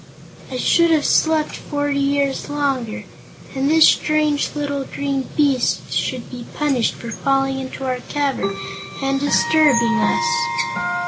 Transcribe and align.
"I 0.51 0.57
should 0.57 0.89
have 0.89 1.05
slept 1.05 1.55
forty 1.55 1.99
years 1.99 2.49
longer. 2.49 3.03
And 3.55 3.69
this 3.69 3.87
strange 3.87 4.49
little 4.55 4.83
green 4.83 5.29
beast 5.37 5.93
should 5.93 6.27
be 6.31 6.47
punished 6.55 6.95
for 6.95 7.11
falling 7.11 7.59
into 7.59 7.85
our 7.85 7.99
cavern 8.09 8.57
and 9.03 9.19
disturbing 9.19 9.99
us." 9.99 10.25